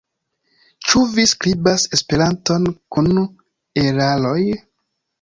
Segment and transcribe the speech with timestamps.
[0.87, 3.15] Ĉu vi skribas Esperanton kun
[3.87, 4.39] eraroj?